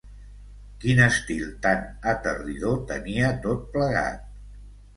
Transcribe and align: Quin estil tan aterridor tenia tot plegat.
Quin 0.83 1.01
estil 1.07 1.43
tan 1.67 1.85
aterridor 2.15 2.81
tenia 2.95 3.31
tot 3.47 3.65
plegat. 3.77 4.29